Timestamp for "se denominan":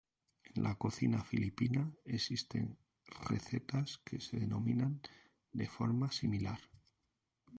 4.19-4.99